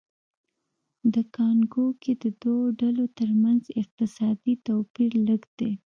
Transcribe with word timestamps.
د 1.13 1.15
کانګو 1.35 1.85
کې 2.01 2.13
د 2.23 2.25
دوو 2.41 2.63
ډلو 2.81 3.05
ترمنځ 3.17 3.63
اقتصادي 3.81 4.53
توپیر 4.67 5.11
لږ 5.27 5.41
دی 5.59 5.71